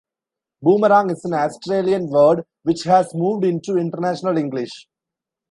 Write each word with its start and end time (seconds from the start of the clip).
"Boomerang" 0.63 1.11
is 1.11 1.23
an 1.25 1.33
Australian 1.35 2.07
word 2.09 2.43
which 2.63 2.85
has 2.85 3.13
moved 3.13 3.45
into 3.45 3.77
International 3.77 4.35
English. 4.35 4.87